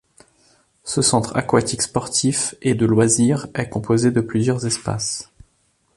Ce 0.83 1.03
centre 1.03 1.35
aquatique 1.37 1.83
sportif 1.83 2.55
et 2.63 2.73
de 2.73 2.87
loisirs 2.87 3.45
est 3.53 3.69
composé 3.69 4.09
de 4.09 4.19
plusieurs 4.21 4.65
espaces. 4.65 5.29